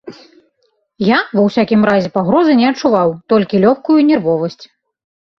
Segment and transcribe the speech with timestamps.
[1.07, 4.59] Я, ва ўсякім разе, пагрозы не адчуваў, толькі лёгкую нервовасць.